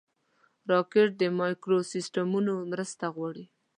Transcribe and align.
راکټ 0.71 1.09
د 1.21 1.23
مایکروسیسټمونو 1.39 2.53
مرسته 2.71 3.05
غواړي 3.15 3.45